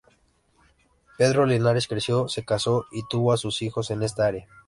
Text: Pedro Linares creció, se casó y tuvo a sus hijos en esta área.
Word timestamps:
Pedro 1.15 1.45
Linares 1.45 1.87
creció, 1.87 2.27
se 2.27 2.43
casó 2.43 2.87
y 2.91 3.03
tuvo 3.07 3.33
a 3.33 3.37
sus 3.37 3.61
hijos 3.61 3.91
en 3.91 4.01
esta 4.01 4.25
área. 4.25 4.47